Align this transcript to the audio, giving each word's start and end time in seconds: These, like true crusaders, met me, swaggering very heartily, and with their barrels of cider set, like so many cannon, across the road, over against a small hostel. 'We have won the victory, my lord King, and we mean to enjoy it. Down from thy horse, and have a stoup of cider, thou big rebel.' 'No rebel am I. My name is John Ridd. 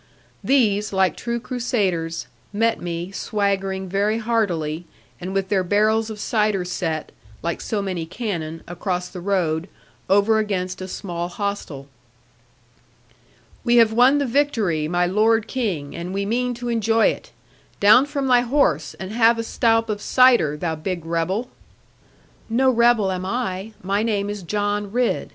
These, 0.43 0.91
like 0.91 1.15
true 1.15 1.39
crusaders, 1.39 2.25
met 2.51 2.81
me, 2.81 3.11
swaggering 3.11 3.87
very 3.87 4.17
heartily, 4.17 4.85
and 5.19 5.31
with 5.31 5.49
their 5.49 5.63
barrels 5.63 6.09
of 6.09 6.19
cider 6.19 6.65
set, 6.65 7.11
like 7.43 7.61
so 7.61 7.83
many 7.83 8.07
cannon, 8.07 8.63
across 8.67 9.09
the 9.09 9.19
road, 9.21 9.69
over 10.09 10.39
against 10.39 10.81
a 10.81 10.87
small 10.87 11.27
hostel. 11.27 11.87
'We 13.63 13.75
have 13.75 13.93
won 13.93 14.17
the 14.17 14.25
victory, 14.25 14.87
my 14.87 15.05
lord 15.05 15.47
King, 15.47 15.95
and 15.95 16.15
we 16.15 16.25
mean 16.25 16.55
to 16.55 16.69
enjoy 16.69 17.05
it. 17.09 17.31
Down 17.79 18.07
from 18.07 18.25
thy 18.25 18.39
horse, 18.41 18.95
and 18.95 19.11
have 19.11 19.37
a 19.37 19.43
stoup 19.43 19.87
of 19.87 20.01
cider, 20.01 20.57
thou 20.57 20.73
big 20.73 21.05
rebel.' 21.05 21.47
'No 22.49 22.71
rebel 22.71 23.11
am 23.11 23.23
I. 23.23 23.73
My 23.83 24.01
name 24.01 24.31
is 24.31 24.41
John 24.41 24.91
Ridd. 24.91 25.29